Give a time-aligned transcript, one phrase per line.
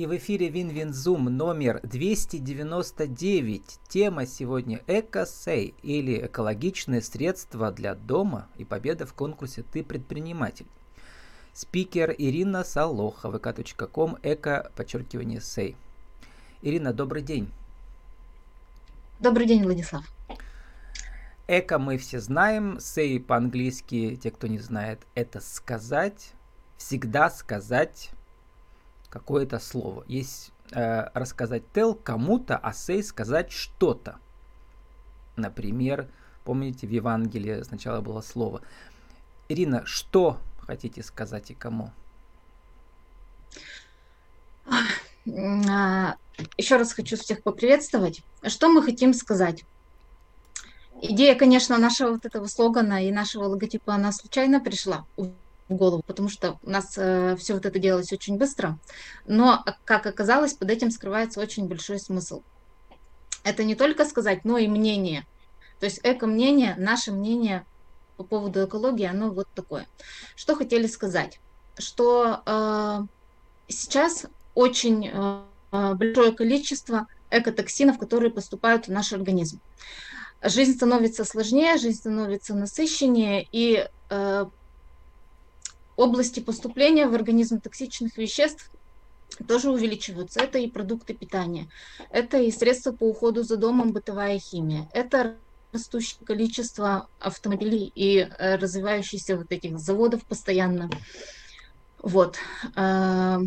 [0.00, 3.80] И в эфире Win-Win Zoom номер 299.
[3.86, 10.64] Тема сегодня «EcoSay» или «Экологичные средства для дома» и победа в конкурсе «Ты предприниматель».
[11.52, 15.76] Спикер Ирина Солоха, vk.com, eco, подчеркивание, say.
[16.62, 17.50] Ирина, добрый день.
[19.18, 20.06] Добрый день, Владислав.
[21.46, 26.32] Эко мы все знаем, say по-английски, те, кто не знает, это сказать,
[26.78, 28.12] всегда сказать
[29.10, 30.04] какое-то слово.
[30.08, 34.18] Есть э, рассказать tell кому-то, а say сказать что-то.
[35.36, 36.08] Например,
[36.44, 38.62] помните, в Евангелии сначала было слово.
[39.48, 41.90] Ирина, что хотите сказать и кому?
[44.66, 46.16] А,
[46.56, 48.22] Еще раз хочу всех поприветствовать.
[48.46, 49.64] Что мы хотим сказать?
[51.02, 55.06] Идея, конечно, нашего вот этого слогана и нашего логотипа, она случайно пришла
[55.70, 58.78] в голову, потому что у нас э, все вот это делалось очень быстро.
[59.26, 62.42] Но, как оказалось, под этим скрывается очень большой смысл.
[63.44, 65.26] Это не только сказать, но и мнение.
[65.78, 67.64] То есть эко-мнение, наше мнение
[68.16, 69.86] по поводу экологии, оно вот такое.
[70.36, 71.40] Что хотели сказать?
[71.78, 73.00] Что э,
[73.68, 79.60] сейчас очень э, большое количество экотоксинов, которые поступают в наш организм
[80.42, 84.46] жизнь становится сложнее, жизнь становится насыщеннее, и э,
[86.00, 88.70] области поступления в организм токсичных веществ
[89.46, 90.40] тоже увеличиваются.
[90.40, 91.68] Это и продукты питания,
[92.10, 95.36] это и средства по уходу за домом, бытовая химия, это
[95.72, 100.90] растущее количество автомобилей и э, развивающихся вот этих заводов постоянно.
[102.02, 102.38] Вот.
[102.76, 103.38] Э,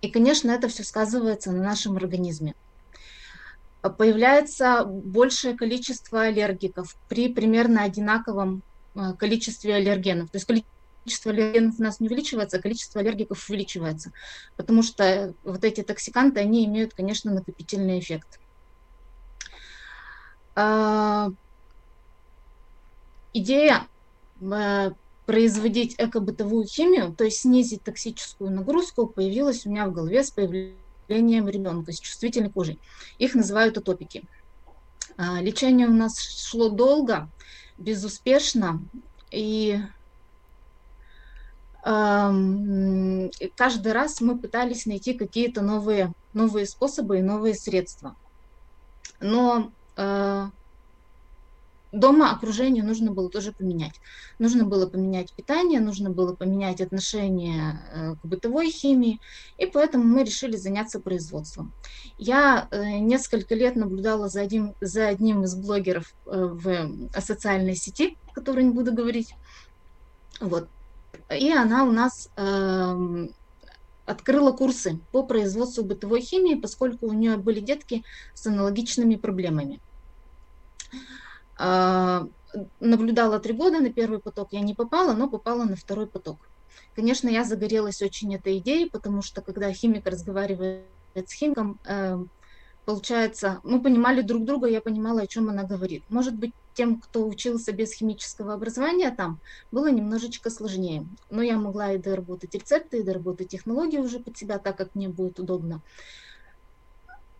[0.00, 2.54] и, конечно, это все сказывается на нашем организме
[3.90, 8.62] появляется большее количество аллергиков при примерно одинаковом
[8.94, 10.30] э, количестве аллергенов.
[10.30, 10.46] То есть
[11.30, 14.12] аллергенов у нас не увеличивается, а количество аллергиков увеличивается,
[14.56, 18.40] потому что вот эти токсиканты, они имеют, конечно, накопительный эффект.
[20.54, 21.30] А,
[23.32, 23.86] идея
[24.40, 24.90] э,
[25.26, 31.48] производить экобытовую химию, то есть снизить токсическую нагрузку, появилась у меня в голове с появлением
[31.48, 32.78] ребенка с чувствительной кожей.
[33.18, 34.24] Их называют атопики.
[35.16, 37.28] А, лечение у нас шло долго,
[37.78, 38.82] безуспешно,
[39.30, 39.80] и
[41.82, 48.14] каждый раз мы пытались найти какие-то новые, новые способы и новые средства.
[49.20, 50.50] Но а,
[51.92, 54.00] дома окружение нужно было тоже поменять.
[54.38, 59.20] Нужно было поменять питание, нужно было поменять отношение э, к бытовой химии,
[59.58, 61.72] и поэтому мы решили заняться производством.
[62.18, 68.16] Я э, несколько лет наблюдала за одним, за одним из блогеров э, в социальной сети,
[68.32, 69.34] которую не буду говорить.
[70.40, 70.68] Вот.
[71.30, 73.26] И она у нас э,
[74.06, 78.02] открыла курсы по производству бытовой химии, поскольку у нее были детки
[78.34, 79.80] с аналогичными проблемами.
[81.58, 82.26] А,
[82.80, 86.38] наблюдала три года на первый поток, я не попала, но попала на второй поток.
[86.94, 90.84] Конечно, я загорелась очень этой идеей, потому что когда химик разговаривает
[91.14, 92.18] с химиком, э,
[92.84, 96.02] получается, мы понимали друг друга, я понимала, о чем она говорит.
[96.08, 99.40] Может быть, тем, кто учился без химического образования там,
[99.70, 101.06] было немножечко сложнее.
[101.30, 105.08] Но я могла и доработать рецепты, и доработать технологии уже под себя, так как мне
[105.08, 105.82] будет удобно.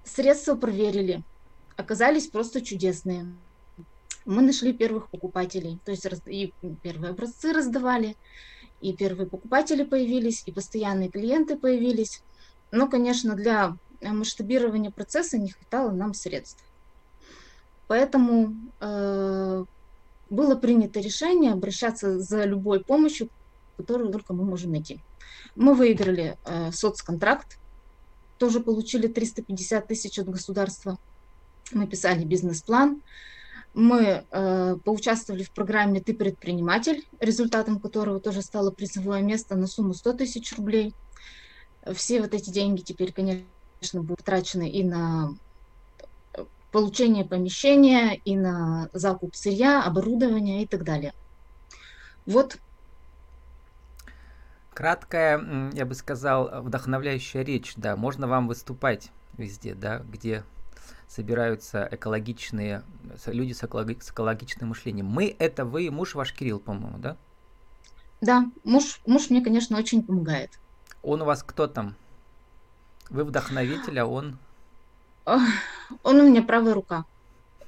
[0.04, 1.22] Средства проверили,
[1.76, 3.26] оказались просто чудесные
[4.25, 8.16] мы нашли первых покупателей, то есть и первые образцы раздавали,
[8.81, 12.22] и первые покупатели появились, и постоянные клиенты появились.
[12.70, 16.64] Но, конечно, для масштабирования процесса не хватало нам средств.
[17.87, 19.65] Поэтому э,
[20.31, 23.28] было принято решение обращаться за любой помощью,
[23.76, 25.00] которую только мы можем найти.
[25.56, 27.59] Мы выиграли э, соцконтракт,
[28.38, 30.98] тоже получили 350 тысяч от государства.
[31.72, 33.03] Мы писали бизнес-план,
[33.75, 39.94] мы э, поучаствовали в программе «Ты предприниматель», результатом которого тоже стало призовое место на сумму
[39.94, 40.94] 100 тысяч рублей.
[41.94, 45.34] Все вот эти деньги теперь, конечно, будут потрачены и на
[46.72, 51.12] получение помещения, и на закуп сырья, оборудования и так далее.
[52.26, 52.58] Вот.
[54.74, 60.44] Краткая, я бы сказал, вдохновляющая речь, да, можно вам выступать везде, да, где
[61.08, 62.82] собираются экологичные
[63.26, 65.06] люди с, экологи, с экологичным мышлением.
[65.06, 67.16] Мы это вы, муж ваш Кирилл, по-моему, да?
[68.22, 70.58] Да, муж, муж мне, конечно, очень помогает.
[71.02, 71.96] Он у вас кто там?
[73.10, 74.38] Вы вдохновитель, а он?
[76.02, 77.04] Он у меня правая рука.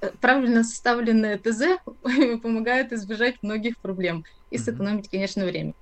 [0.00, 1.78] Э, правильно составленное ТЗ
[2.42, 5.74] помогает избежать многих проблем и сэкономить, конечно, время.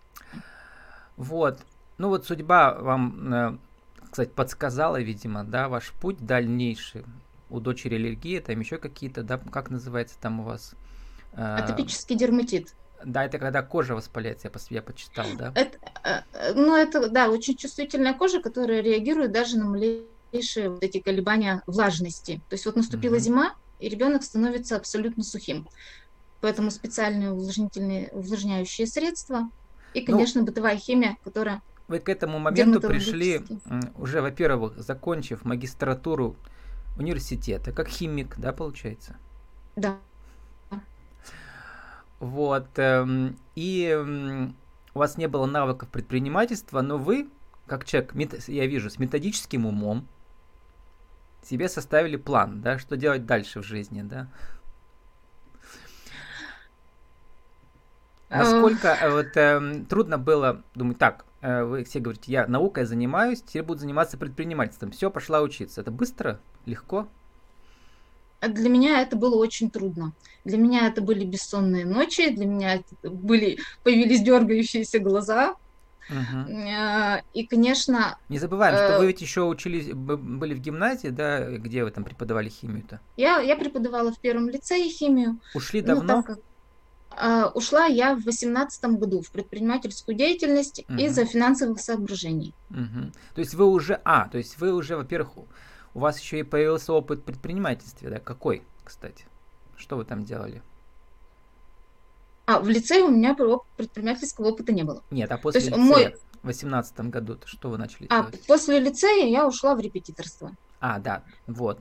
[1.17, 1.59] Вот.
[1.99, 3.57] Ну вот судьба вам э,
[4.13, 7.05] кстати, подсказала, видимо, да, ваш путь дальнейший.
[7.49, 10.75] У дочери аллергия, там еще какие-то, да, как называется там у вас?
[11.35, 12.75] Атопический дерматит.
[13.05, 15.53] Да, это когда кожа воспаляется, я, я почитал, да?
[15.55, 19.69] Это, э, ну, это, да, очень чувствительная кожа, которая реагирует даже на
[20.33, 22.41] малейшие вот эти колебания влажности.
[22.49, 23.21] То есть вот наступила mm-hmm.
[23.21, 25.69] зима, и ребенок становится абсолютно сухим.
[26.41, 29.49] Поэтому специальные увлажнительные, увлажняющие средства
[29.95, 31.63] и, ну, конечно, ну, бытовая химия, которая...
[31.89, 33.43] Вы к этому моменту пришли,
[33.97, 36.37] уже, во-первых, закончив магистратуру
[36.99, 39.17] университета, как химик, да, получается?
[39.77, 39.99] Да.
[42.19, 42.69] Вот.
[42.77, 44.53] Эм, и
[44.95, 47.29] у вас не было навыков предпринимательства, но вы,
[47.67, 48.15] как человек,
[48.47, 50.07] я вижу, с методическим умом,
[51.43, 54.29] себе составили план, да, что делать дальше в жизни, да?
[58.33, 63.43] Насколько э, вот э, трудно было думать, так, э, вы все говорите, я наукой занимаюсь,
[63.43, 64.91] теперь буду заниматься предпринимательством.
[64.91, 65.83] Все, пошла учиться.
[65.83, 67.07] Это быстро, легко?
[68.41, 70.13] Для меня это было очень трудно.
[70.45, 75.55] Для меня это были бессонные ночи, для меня это были появились дергающиеся глаза.
[76.11, 76.53] Угу.
[77.33, 78.19] И, конечно...
[78.29, 82.49] Не забываем, что вы ведь еще учились, были в гимназии, да, где вы там преподавали
[82.49, 83.01] химию-то?
[83.17, 85.39] Я, я преподавала в первом лицее химию.
[85.55, 86.17] Ушли ну, давно?
[86.17, 86.39] Ну, как,
[87.13, 92.55] Uh, ушла я в восемнадцатом году в предпринимательскую деятельность uh из-за финансовых соображений.
[92.71, 95.37] uh То есть вы уже, а, то есть вы уже, во-первых,
[95.93, 98.19] у вас еще и появился опыт предпринимательства, да?
[98.19, 99.27] Какой, кстати?
[99.77, 100.63] Что вы там делали?
[102.47, 103.37] А, в лицее у меня
[103.77, 105.03] предпринимательского опыта не было.
[105.11, 106.17] Нет, а после То есть лицея, мой...
[106.43, 108.47] в восемнадцатом году что вы начали а, делать?
[108.47, 110.53] после лицея я ушла в репетиторство.
[110.81, 111.79] А, да, вот.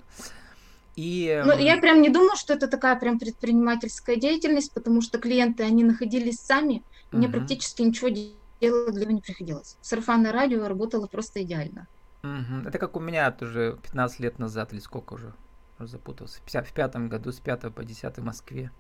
[0.96, 1.42] И...
[1.46, 5.84] Ну, я прям не думаю, что это такая прям предпринимательская деятельность, потому что клиенты, они
[5.84, 7.18] находились сами, угу.
[7.18, 9.78] мне практически ничего делать для этого не приходилось.
[9.82, 11.88] Сарафанное радио работало просто идеально.
[12.24, 12.68] Угу.
[12.68, 15.34] Это как у меня тоже 15 лет назад, или сколько уже,
[15.80, 18.72] уже запутался, в пятом году, с 5 по 10 в Москве.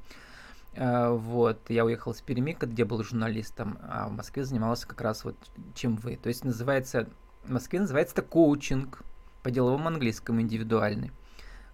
[0.74, 5.26] Uh, вот, я уехал с Перми, где был журналистом, а в Москве занимался как раз
[5.26, 5.36] вот
[5.76, 6.16] чем вы.
[6.16, 7.10] То есть называется,
[7.44, 9.04] в Москве называется это коучинг
[9.44, 11.12] по деловому английскому индивидуальный.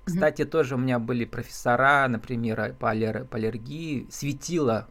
[0.04, 0.50] Кстати, mm-hmm.
[0.50, 4.88] тоже у меня были профессора, например, по, аллер- по аллергии, светила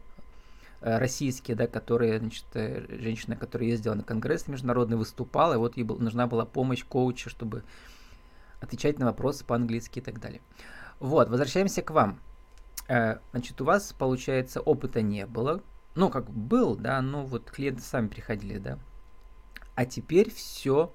[0.79, 5.75] Э, российские, да, которые, значит, э, женщина, которая ездила на конгресс международный, выступала, и вот
[5.75, 7.63] ей был, нужна была помощь коуча, чтобы
[8.61, 10.41] отвечать на вопросы по-английски и так далее.
[10.99, 12.19] Вот, возвращаемся к вам.
[12.87, 15.61] Э, значит, у вас, получается, опыта не было.
[15.95, 18.79] Ну, как был, да, но вот клиенты сами приходили, да.
[19.75, 20.93] А теперь все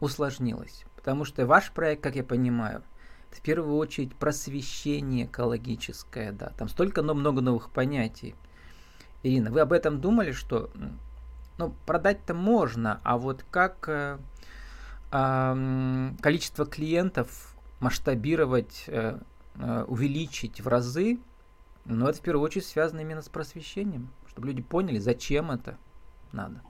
[0.00, 0.84] усложнилось.
[0.96, 2.82] Потому что ваш проект, как я понимаю,
[3.30, 6.52] в первую очередь просвещение экологическое, да.
[6.58, 8.34] Там столько но много новых понятий.
[9.22, 10.70] Ирина, вы об этом думали, что
[11.58, 14.18] ну, продать-то можно, а вот как э,
[15.12, 19.18] э, количество клиентов масштабировать, э,
[19.56, 21.18] увеличить в разы,
[21.84, 25.76] но это в первую очередь связано именно с просвещением, чтобы люди поняли, зачем это
[26.32, 26.62] надо.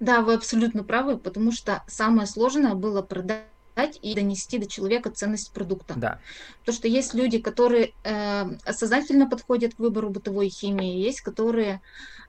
[0.00, 3.46] Да, вы абсолютно правы, потому что самое сложное было продать
[3.78, 5.94] дать и донести до человека ценность продукта.
[5.96, 6.18] Да.
[6.60, 11.80] Потому что есть люди, которые э, сознательно подходят к выбору бытовой химии, есть которые...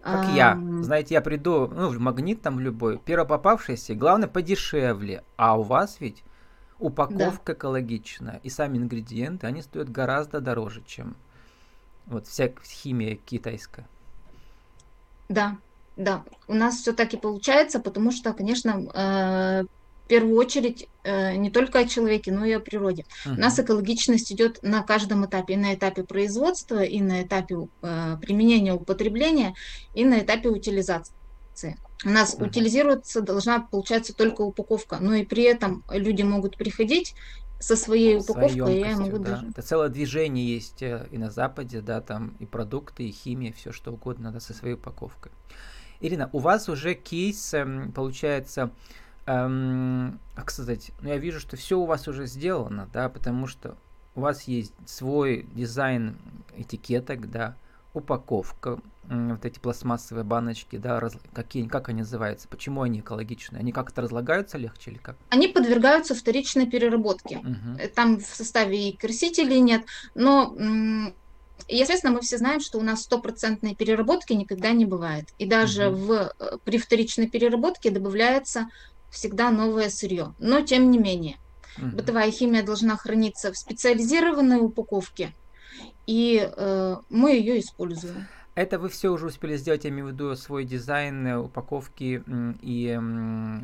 [0.02, 0.62] Как э, я.
[0.82, 5.24] Знаете, я приду ну, в магнит там любой, первопопавшийся, главное подешевле.
[5.38, 6.24] А у вас ведь
[6.80, 7.54] упаковка да.
[7.54, 11.16] экологичная, и сами ингредиенты, они стоят гораздо дороже, чем
[12.06, 13.88] вот вся химия китайская.
[15.28, 15.57] Да,
[15.95, 19.64] да, у нас все так и получается, потому что, конечно, э,
[20.09, 23.06] первую очередь э, не только о человеке, но и о природе.
[23.26, 23.36] Uh-huh.
[23.36, 28.18] У нас экологичность идет на каждом этапе, и на этапе производства, и на этапе э,
[28.19, 29.54] применения, употребления,
[29.94, 31.78] и на этапе утилизации.
[32.06, 32.48] У нас uh-huh.
[32.48, 37.14] утилизироваться должна, получаться только упаковка, но и при этом люди могут приходить
[37.60, 39.32] со своей упаковкой, я могу да.
[39.32, 39.48] даже...
[39.50, 43.74] Это целое движение есть э, и на Западе, да, там и продукты, и химия, все
[43.74, 45.34] что угодно, да, со своей упаковкой.
[46.00, 48.72] Ирина, у вас уже кейс, эм, получается,
[49.30, 53.78] Эм, как сказать, ну я вижу, что все у вас уже сделано, да, потому что
[54.16, 56.18] у вас есть свой дизайн
[56.58, 57.56] этикеток, да,
[57.94, 63.71] упаковка, вот эти пластмассовые баночки, да, раз, какие, как они называются, почему они экологичные, они
[63.71, 65.18] как-то разлагаются легче или как?
[65.30, 67.37] Они подвергаются вторичной переработке.
[67.37, 67.89] Угу.
[67.95, 69.83] Там в составе и красителей нет,
[70.16, 70.56] но
[71.68, 75.25] Естественно, мы все знаем, что у нас стопроцентной переработки никогда не бывает.
[75.37, 75.97] И даже угу.
[75.97, 78.69] в, э, при вторичной переработке добавляется
[79.11, 80.33] всегда новое сырье.
[80.39, 81.37] Но тем не менее,
[81.78, 81.97] угу.
[81.97, 85.33] бытовая химия должна храниться в специализированной упаковке,
[86.07, 88.28] и э, мы ее используем.
[88.59, 92.21] Это вы все уже успели сделать, я имею в виду свой дизайн, э, упаковки
[92.61, 92.99] и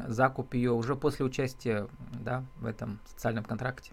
[0.08, 3.92] закуп ее уже после участия да, в этом социальном контракте?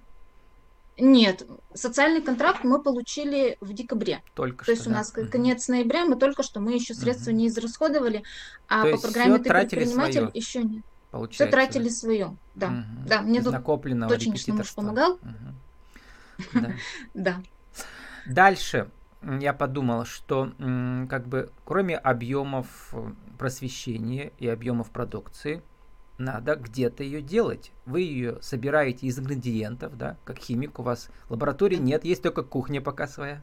[0.97, 1.44] Нет,
[1.75, 4.23] социальный контракт мы получили в декабре.
[4.35, 4.71] Только То что.
[4.71, 5.26] есть у нас угу.
[5.26, 7.38] конец ноября, мы только что мы еще средства угу.
[7.38, 8.23] не израсходовали,
[8.68, 10.85] а То по программе ты предприниматель свое, еще не.
[11.11, 11.47] Получается.
[11.47, 12.68] Все тратили свое, да.
[12.68, 13.09] Угу.
[13.09, 13.56] Да, мне тут
[14.09, 15.18] точно муж помогал.
[17.14, 17.42] Да.
[18.25, 18.88] Дальше
[19.41, 20.52] я подумал, что
[21.09, 25.62] как бы кроме объемов э, просвещения и объемов продукции,
[26.19, 27.73] надо где-то ее делать.
[27.87, 31.09] Вы ее собираете из ингредиентов, да, как химик у вас.
[31.29, 33.43] Лаборатории нет, есть только кухня пока своя.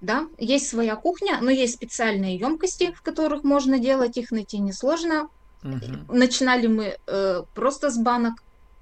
[0.00, 5.28] Да, есть своя кухня, но есть специальные емкости, в которых можно делать, их найти несложно.
[5.62, 6.14] Угу.
[6.14, 8.34] Начинали мы э, просто с банок.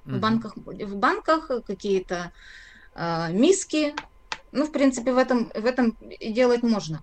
[0.04, 0.16] Угу.
[0.16, 2.32] В банках, в банках какие-то
[2.94, 3.94] э, миски,
[4.52, 7.02] ну, в принципе, в этом, в этом делать можно.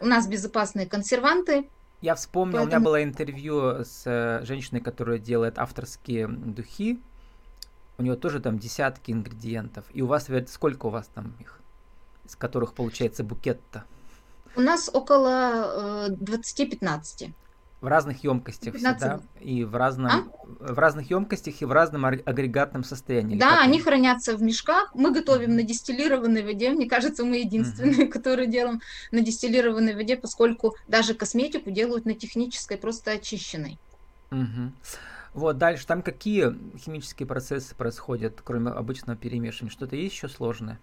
[0.00, 1.68] У нас безопасные консерванты.
[2.00, 2.76] Я вспомнил, поэтому...
[2.76, 7.00] у меня было интервью с э, женщиной, которая делает авторские духи.
[7.98, 9.84] У нее тоже там десятки ингредиентов.
[9.92, 11.60] И у вас, сколько у вас там их?
[12.26, 13.84] Из которых получается букет-то?
[14.56, 17.32] У нас около э, 20-15.
[17.80, 19.00] В разных емкостях 15...
[19.00, 20.72] всегда и в разном а?
[20.72, 23.38] в разных емкостях и в разном агрегатном состоянии.
[23.38, 24.90] Да, они хранятся в мешках.
[24.94, 25.54] Мы готовим mm-hmm.
[25.54, 26.70] на дистиллированной воде.
[26.70, 28.08] Мне кажется, мы единственные, mm-hmm.
[28.08, 28.80] которые делаем
[29.12, 33.78] на дистиллированной воде, поскольку даже косметику делают на технической, просто очищенной.
[34.30, 34.70] Mm-hmm.
[35.34, 39.70] Вот дальше там какие химические процессы происходят, кроме обычного перемешивания?
[39.70, 40.80] Что-то есть еще сложное?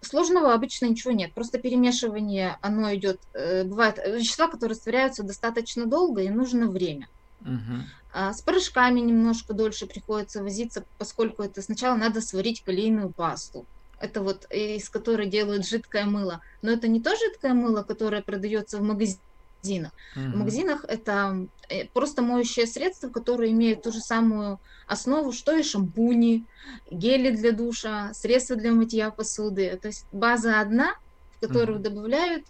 [0.00, 6.22] Сложного обычно ничего нет, просто перемешивание, оно идет, э, бывает вещества, которые растворяются достаточно долго
[6.22, 7.08] и нужно время.
[7.40, 8.32] Угу.
[8.32, 13.64] С порошками немножко дольше приходится возиться, поскольку это сначала надо сварить калийную пасту.
[14.00, 16.42] Это вот из которой делают жидкое мыло.
[16.60, 19.20] Но это не то жидкое мыло, которое продается в магазине
[19.62, 19.92] магазинах.
[20.16, 20.24] Угу.
[20.24, 25.62] В магазинах это э, просто моющее средство, которое имеет ту же самую основу, что и
[25.62, 26.44] шампуни,
[26.90, 29.78] гели для душа, средства для мытья посуды.
[29.80, 30.94] То есть база одна,
[31.36, 31.84] в которую угу.
[31.84, 32.44] добавляют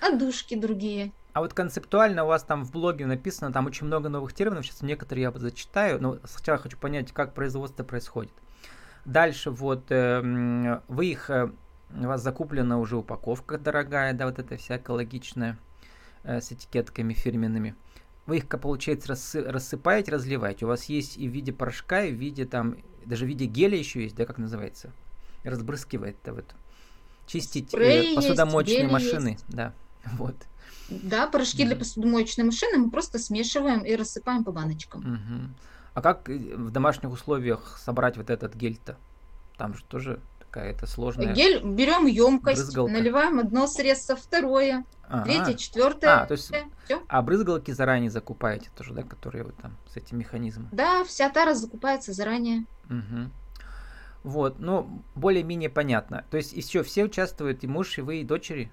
[0.00, 1.12] отдушки другие.
[1.32, 4.82] А вот концептуально у вас там в блоге написано, там очень много новых терминов, сейчас
[4.82, 8.32] некоторые я зачитаю, но сначала хочу понять, как производство происходит.
[9.06, 11.50] Дальше вот э, вы их, э,
[11.90, 15.58] у вас закуплена уже упаковка дорогая, да, вот эта вся экологичная.
[16.24, 17.74] Э, с этикетками фирменными.
[18.26, 20.66] Вы их, получается, рассыпаете, разливаете.
[20.66, 23.76] У вас есть и в виде порошка, и в виде там, даже в виде геля
[23.76, 24.92] еще есть, да, как называется?
[25.42, 26.44] Разбрызгивает это вот.
[27.26, 29.44] Чистить э, Спрей посудомоечные есть, машины, есть.
[29.48, 29.72] да,
[30.12, 30.36] вот.
[30.88, 31.70] Да, порошки да.
[31.70, 35.00] для посудомоечной машины мы просто смешиваем и рассыпаем по баночкам.
[35.00, 35.54] Угу.
[35.94, 38.96] А как э, в домашних условиях собрать вот этот гель-то?
[39.58, 40.20] Там же тоже
[40.52, 41.32] какая-то сложная.
[41.32, 42.92] Гель берем емкость, брызгалка.
[42.92, 44.84] наливаем одно средство, второе,
[45.24, 46.22] третье, четвертое.
[46.22, 46.52] А, то есть,
[47.08, 50.68] а брызгалки заранее закупаете тоже, да, которые вот там с этим механизмом?
[50.70, 52.66] Да, вся тара закупается заранее.
[52.86, 53.30] Угу.
[54.24, 56.24] Вот, ну, более-менее понятно.
[56.30, 58.70] То есть, еще все участвуют, и муж, и вы, и дочери?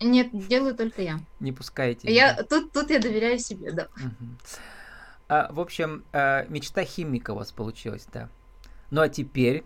[0.00, 1.20] Нет, делаю только я.
[1.40, 2.12] Не пускаете?
[2.12, 3.88] Я, тут, тут я доверяю себе, да.
[3.96, 4.26] Угу.
[5.28, 8.28] А, в общем, а, мечта химика у вас получилась, да.
[8.90, 9.64] Ну а теперь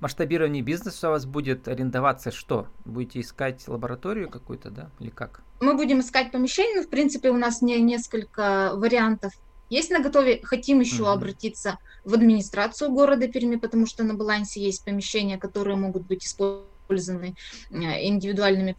[0.00, 2.68] масштабирование бизнеса у вас будет арендоваться что?
[2.84, 5.42] Будете искать лабораторию какую-то, да, или как?
[5.60, 9.32] Мы будем искать помещение, в принципе, у нас не несколько вариантов.
[9.70, 11.10] Есть на готове, хотим еще угу.
[11.10, 17.34] обратиться в администрацию города Перми, потому что на балансе есть помещения, которые могут быть использованы
[17.70, 17.74] э,
[18.04, 18.72] индивидуальными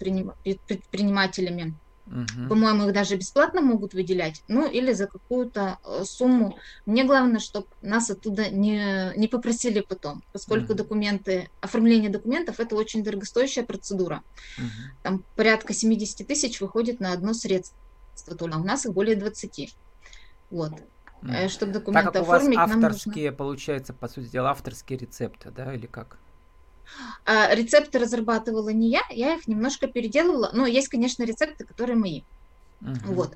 [0.68, 1.76] предпринимателями
[2.08, 2.50] Угу.
[2.50, 6.58] По-моему, их даже бесплатно могут выделять, ну или за какую-то э, сумму.
[6.86, 10.76] Мне главное, чтобы нас оттуда не, не попросили потом, поскольку угу.
[10.76, 14.22] документы, оформление документов это очень дорогостоящая процедура.
[14.58, 14.66] Угу.
[15.04, 17.78] Там порядка 70 тысяч выходит на одно средство,
[18.30, 19.76] а у нас их более 20.
[20.52, 20.74] Вот.
[21.22, 21.50] Mm.
[21.50, 23.38] Чтобы документы так как оформить, у вас авторские, нужно...
[23.38, 26.20] получается, по сути дела, авторские рецепты, да, или как?
[27.26, 30.52] А, рецепты разрабатывала не я, я их немножко переделывала.
[30.54, 32.22] Но есть, конечно, рецепты, которые мои.
[32.82, 33.00] Uh-huh.
[33.06, 33.36] Вот.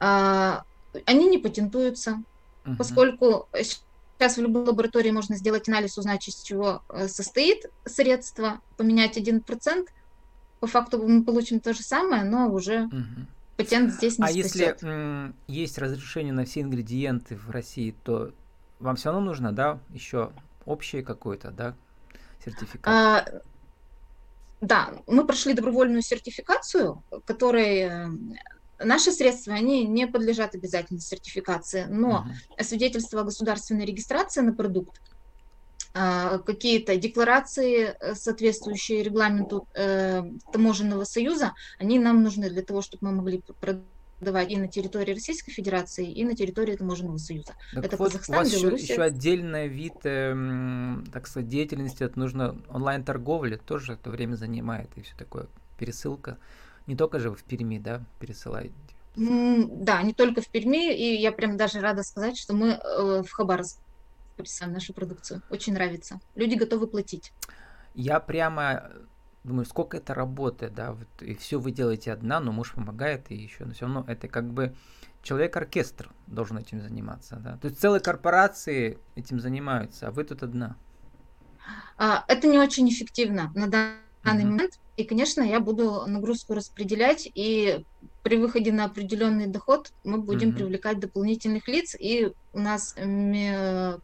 [0.00, 0.64] А,
[1.04, 2.22] они не патентуются,
[2.64, 2.76] uh-huh.
[2.76, 9.16] поскольку сейчас в любой лаборатории можно сделать анализ, узнать, из чего э, состоит средство, поменять
[9.16, 9.86] 1%.
[10.60, 13.26] По факту мы получим то же самое, но уже uh-huh.
[13.56, 14.82] патент здесь не А спасет.
[14.82, 18.32] если есть разрешение на все ингредиенты в России, то
[18.80, 20.32] вам все равно нужно, да, еще
[20.64, 21.74] общее какое-то, да,
[22.44, 22.86] сертификат?
[22.86, 23.24] А,
[24.60, 28.08] да, мы прошли добровольную сертификацию, которой э,
[28.78, 32.26] наши средства, они не подлежат обязательной сертификации, но
[32.58, 32.64] uh-huh.
[32.64, 35.00] свидетельство о государственной регистрации на продукт
[35.94, 43.08] а, какие-то декларации, э, соответствующие регламенту э, таможенного союза, они нам нужны для того, чтобы
[43.08, 43.88] мы могли продавать
[44.20, 47.54] и на территории Российской Федерации, и на территории таможенного союза.
[47.72, 48.52] Так это вот Казахстан, у вас.
[48.52, 50.34] Еще, еще отдельный вид, э,
[51.12, 55.46] так сказать, деятельности, это нужно онлайн-торговля, тоже это время занимает и все такое,
[55.78, 56.38] пересылка.
[56.86, 58.74] Не только же вы в Перми, да, пересылаете?
[59.16, 63.30] Да, не только в Перми, и я прям даже рада сказать, что мы э, в
[63.30, 63.78] Хабаровск
[64.36, 65.42] представим нашу продукцию.
[65.50, 66.20] Очень нравится.
[66.36, 67.32] Люди готовы платить.
[67.94, 68.90] Я прямо
[69.48, 73.34] думаю, сколько это работы, да, вот, и все вы делаете одна, но муж помогает, и
[73.34, 74.74] еще, но все равно это как бы
[75.22, 77.56] человек-оркестр должен этим заниматься, да.
[77.58, 80.76] То есть целые корпорации этим занимаются, а вы тут одна.
[81.96, 84.44] А, это не очень эффективно на данный uh-huh.
[84.44, 87.84] момент, и, конечно, я буду нагрузку распределять, и
[88.24, 90.54] при выходе на определенный доход мы будем mm-hmm.
[90.54, 92.96] привлекать дополнительных лиц, и у нас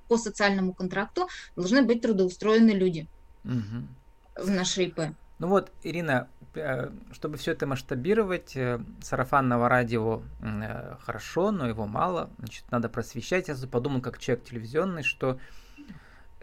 [0.09, 3.09] по социальному контракту должны быть трудоустроены люди
[3.45, 4.45] mm-hmm.
[4.45, 5.01] в нашей ИП.
[5.39, 11.87] Ну вот, Ирина, э, чтобы все это масштабировать, э, сарафанного радио э, хорошо, но его
[11.87, 12.31] мало.
[12.39, 13.49] Значит, надо просвещать.
[13.49, 15.41] Я подумал, как человек телевизионный, что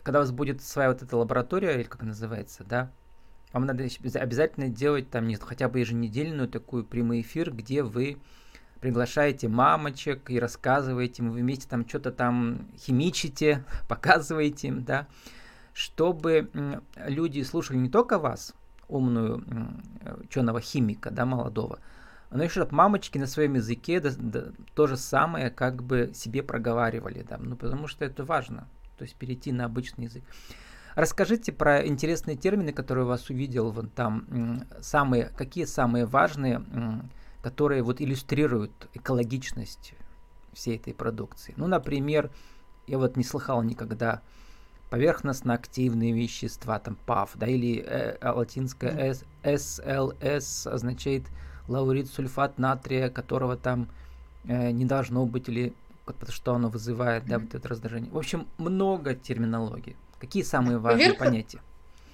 [0.03, 2.91] когда у вас будет своя вот эта лаборатория, или как называется, да,
[3.53, 8.17] вам надо обязательно делать там не, хотя бы еженедельную такую прямой эфир, где вы
[8.81, 15.07] приглашаете мамочек и рассказываете, вы вместе там что-то там химичите, показываете им, да,
[15.73, 18.53] чтобы люди слушали не только вас,
[18.91, 19.43] умную
[20.23, 21.79] ученого химика, да, молодого,
[22.29, 24.43] но еще чтобы мамочки на своем языке да, да,
[24.75, 28.67] то же самое как бы себе проговаривали, да, ну потому что это важно,
[28.97, 30.23] то есть перейти на обычный язык.
[30.95, 34.65] Расскажите про интересные термины, которые вас увидел вон там.
[34.81, 36.61] Самые, какие самые важные,
[37.41, 39.93] которые вот иллюстрируют экологичность
[40.51, 41.53] всей этой продукции.
[41.55, 42.29] Ну, например,
[42.87, 44.21] я вот не слыхал никогда
[44.91, 51.23] поверхностно-активные вещества, там ПАФ, да, или э, а, латинское SLS означает
[51.69, 53.87] лаурид сульфат натрия, которого там
[54.43, 55.73] э, не должно быть, или
[56.05, 58.11] потому что оно вызывает, да, вот это раздражение.
[58.11, 59.95] В общем, много терминологии.
[60.19, 61.19] Какие самые важные Поверх...
[61.19, 61.61] понятия?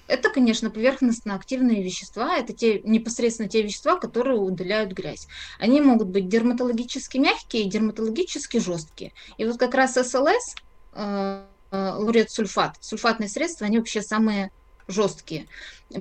[0.06, 2.36] Это, конечно, поверхностно-активные вещества.
[2.36, 5.26] Это те, непосредственно те вещества, которые удаляют грязь.
[5.58, 9.12] Они могут быть дерматологически мягкие и дерматологически жесткие.
[9.36, 10.54] И вот как раз СЛС,
[10.94, 14.50] э, э, лурет сульфат, сульфатные средства, они вообще самые
[14.86, 15.46] жесткие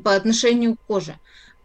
[0.03, 1.19] по отношению к коже.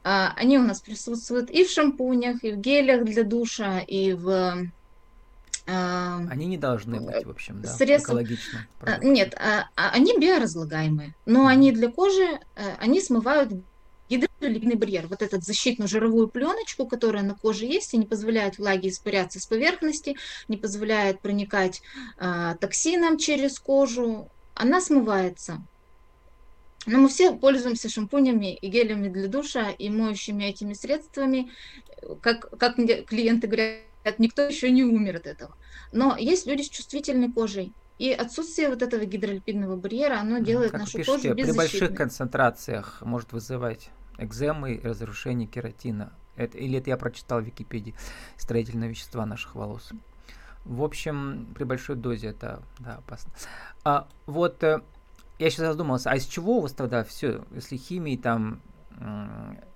[0.04, 4.66] А, они у нас присутствуют и в шампунях, и в гелях для душа, и в
[5.64, 8.08] они не должны быть, в общем, да, средств...
[8.08, 8.66] экологично.
[8.80, 13.52] А, нет, а, они биоразлагаемые, но они для кожи, э, они смывают
[14.18, 18.88] гидролипидный барьер, вот эту защитную жировую пленочку, которая на коже есть и не позволяет влаге
[18.88, 20.16] испаряться с поверхности,
[20.48, 21.82] не позволяет проникать
[22.18, 25.62] а, токсинам через кожу, она смывается.
[26.86, 31.50] Но мы все пользуемся шампунями и гелями для душа и моющими этими средствами.
[32.20, 35.56] Как, как клиенты говорят, никто еще не умер от этого.
[35.92, 40.80] Но есть люди с чувствительной кожей, и отсутствие вот этого гидролипидного барьера, оно делает как
[40.80, 41.68] нашу пишете, кожу беззащитной.
[41.68, 46.12] При больших концентрациях может вызывать экземы и разрушение кератина.
[46.36, 47.94] Это, или это я прочитал в Википедии.
[48.36, 49.92] Строительные вещества наших волос.
[50.64, 53.32] В общем, при большой дозе это да, опасно.
[53.84, 54.80] А, вот э,
[55.38, 58.60] я сейчас задумался, а из чего у вас тогда все, если химии там,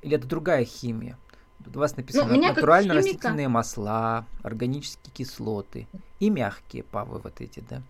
[0.02, 1.18] или это другая химия?
[1.64, 5.88] Тут у вас написано ну, натурально растительные масла, органические кислоты
[6.20, 7.82] и мягкие павы вот эти, да?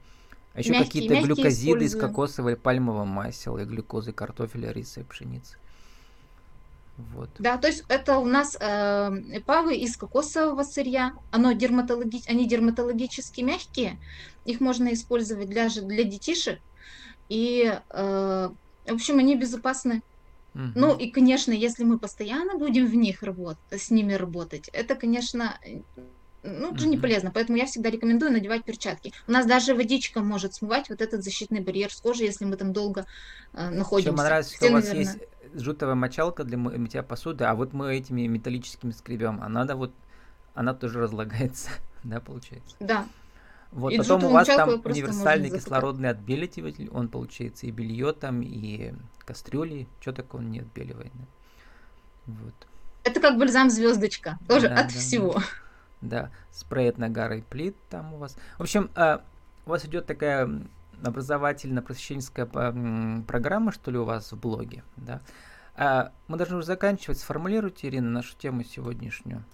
[0.55, 5.59] А еще какие-то глюкозиды из кокосового или пальмового масла, и глюкозы картофеля, риса и пшеницы.
[6.97, 7.31] Вот.
[7.39, 11.13] Да, то есть это у нас э, павы из кокосового сырья.
[11.31, 12.23] Оно дерматологи...
[12.29, 13.99] Они дерматологически мягкие.
[14.45, 16.59] Их можно использовать даже для детишек.
[17.29, 18.49] И, э,
[18.87, 20.03] в общем, они безопасны.
[20.75, 25.59] Ну и, конечно, если мы постоянно будем в них работать, с ними работать, это, конечно,
[26.43, 27.31] ну, уже не полезно.
[27.31, 29.13] Поэтому я всегда рекомендую надевать перчатки.
[29.29, 32.73] У нас даже водичка может смывать вот этот защитный барьер с кожи, если мы там
[32.73, 33.05] долго
[33.53, 34.13] э, находимся.
[34.13, 35.19] Еще нравится, что у вас есть
[35.61, 39.93] жутовая мочалка для мытья посуды, а вот мы этими металлическими скребем, а надо вот,
[40.55, 41.71] она тоже разлагается,
[42.05, 42.77] да, получается?
[42.81, 43.07] Да.
[43.73, 48.95] Вот, и потом у вас там универсальный кислородный отбеливатель, он получается и белье там, и
[49.25, 51.13] кастрюли, что такое он не отбеливает.
[51.15, 51.25] Да?
[52.27, 52.55] Вот.
[53.05, 55.35] Это как бальзам звездочка, тоже да, от да, всего.
[56.01, 56.23] Да.
[56.23, 58.37] да, спрей от нагара и плит там у вас.
[58.59, 59.23] В общем, а,
[59.67, 60.49] у вас идет такая
[61.03, 62.47] образовательно-просвещенческая
[63.23, 65.21] программа, что ли, у вас в блоге, да?
[65.75, 67.19] А, мы должны уже заканчивать.
[67.19, 69.45] Сформулируйте, Ирина, нашу тему сегодняшнюю.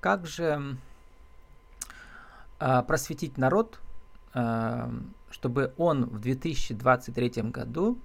[0.00, 0.76] Как же
[2.58, 3.80] а, просветить народ
[4.32, 4.92] а,
[5.30, 7.98] чтобы он в 2023 году,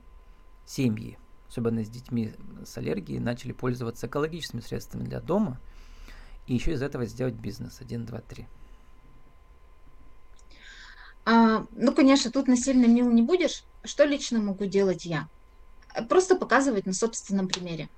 [0.66, 5.60] семьи, особенно с детьми с аллергией, начали пользоваться экологическими средствами для дома
[6.48, 7.82] и еще из этого сделать бизнес.
[7.82, 8.48] Один, два, три.
[11.26, 13.64] А, ну, конечно, тут насильно мил не будешь.
[13.84, 15.28] Что лично могу делать я?
[16.08, 17.90] Просто показывать на собственном примере,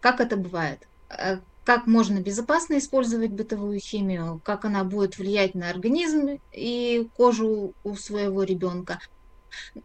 [0.00, 5.70] как это бывает, э, как можно безопасно использовать бытовую химию, как она будет влиять на
[5.70, 8.98] организм и кожу у своего ребенка,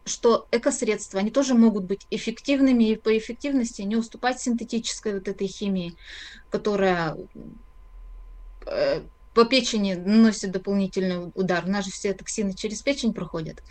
[0.05, 5.47] что экосредства, они тоже могут быть эффективными и по эффективности не уступать синтетической вот этой
[5.47, 5.95] химии,
[6.49, 7.15] которая
[8.65, 9.01] э,
[9.33, 11.63] по печени наносит дополнительный удар.
[11.65, 13.63] У нас же все токсины через печень проходят.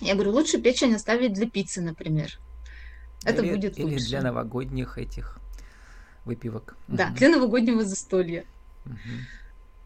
[0.00, 2.38] Я говорю, лучше печень оставить для пиццы, например.
[3.24, 3.94] Это или, будет лучше.
[3.96, 5.38] Или для новогодних этих
[6.24, 6.76] выпивок.
[6.88, 7.14] Да, угу.
[7.14, 8.44] для новогоднего застолья.
[8.86, 8.96] Угу.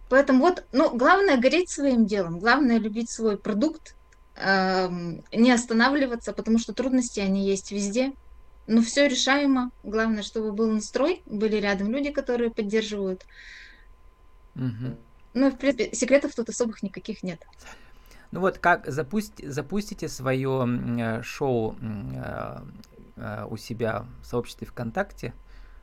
[0.09, 3.95] Поэтому вот, ну, главное гореть своим делом, главное любить свой продукт,
[4.37, 4.89] э,
[5.33, 8.13] не останавливаться, потому что трудности, они есть везде.
[8.67, 9.71] Но все решаемо.
[9.85, 13.25] Главное, чтобы был настрой, были рядом люди, которые поддерживают.
[14.57, 14.97] Угу.
[15.35, 17.47] Ну, в принципе, секретов тут особых никаких нет.
[18.33, 22.59] Ну вот как запусть, запустите свое э, шоу э,
[23.17, 25.33] э, у себя в сообществе ВКонтакте.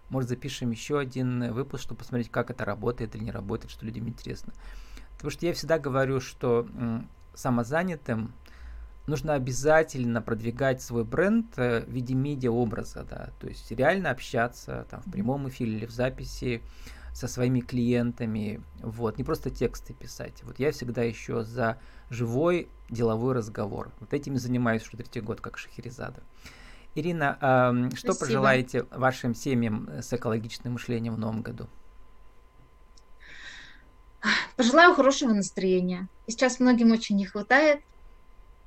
[0.10, 4.08] Может, запишем еще один выпуск, чтобы посмотреть, как это работает или не работает, что людям
[4.08, 4.54] интересно.
[5.14, 6.68] Потому что я всегда говорю, что
[7.34, 8.34] самозанятым
[9.08, 15.12] нужно обязательно продвигать свой бренд в виде медиа-образа, да, то есть реально общаться там в
[15.12, 16.62] прямом эфире или в записи,
[17.14, 20.44] со своими клиентами, вот, не просто тексты писать.
[20.44, 21.78] Вот я всегда еще за
[22.10, 23.92] живой деловой разговор.
[24.00, 26.24] Вот этим занимаюсь уже третий год, как Шахерезада.
[26.96, 28.26] Ирина, э, что Спасибо.
[28.26, 31.68] пожелаете вашим семьям с экологичным мышлением в новом году?
[34.56, 36.08] Пожелаю хорошего настроения.
[36.28, 37.82] Сейчас многим очень не хватает.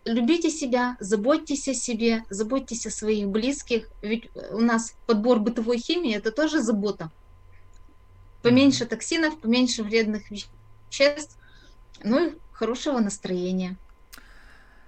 [0.05, 3.89] Любите себя, заботьтесь о себе, заботьтесь о своих близких.
[4.03, 7.11] Ведь у нас подбор бытовой химии– это тоже забота
[8.51, 11.39] поменьше токсинов, поменьше вредных веществ,
[12.05, 13.77] ну и хорошего настроения.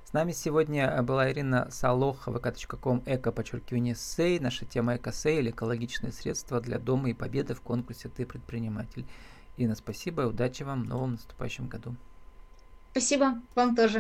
[0.05, 4.39] С нами сегодня была Ирина Солох, vk.com, эко, подчеркивание, сей.
[4.39, 9.07] Наша тема эко-сей или экологичные средства для дома и победы в конкурсе «Ты предприниматель».
[9.59, 11.95] Ирина, спасибо и удачи вам в новом наступающем году.
[12.93, 13.97] Спасибо, вам тоже.